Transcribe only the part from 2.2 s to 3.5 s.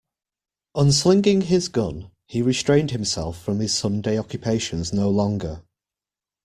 he restrained himself